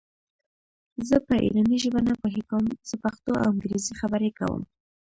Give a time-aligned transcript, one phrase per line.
[1.07, 4.61] زه په ایراني ژبه نه پوهېږم زه پښتو او انګرېزي خبري کوم.